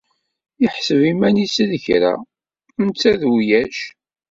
[0.61, 2.13] Yeḥseb iman-is d kra,
[2.85, 3.77] netta d ulac.